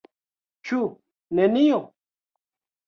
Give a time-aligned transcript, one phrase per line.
[0.69, 0.79] Ĉu
[1.41, 1.81] nenio?